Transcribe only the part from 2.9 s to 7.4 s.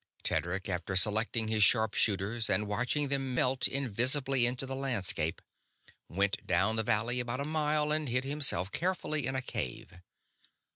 them melt invisibly into the landscape, went down the valley about